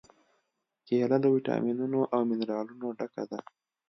کېله 0.87 1.17
له 1.23 1.27
واټامینونو 1.31 1.99
او 2.13 2.21
منرالونو 2.29 2.87
ډکه 2.99 3.23
ده. 3.31 3.39